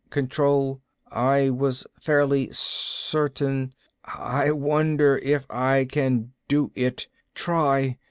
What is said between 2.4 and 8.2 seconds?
certain.... I wonder if I can do it. Try...."